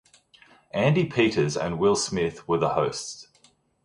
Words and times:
Andi 0.73 1.13
Peters 1.13 1.55
and 1.55 1.77
Will 1.77 1.95
Smith 1.95 2.47
were 2.47 2.57
the 2.57 2.69
hosts. 2.69 3.27